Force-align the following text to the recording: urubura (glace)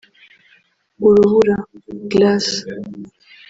urubura 1.07 1.55
(glace) 2.11 2.57